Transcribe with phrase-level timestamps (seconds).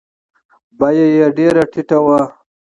[0.77, 2.21] بویه یې ډېره ټیټه وه.